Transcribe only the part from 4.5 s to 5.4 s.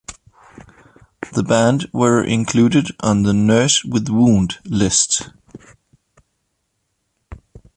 list.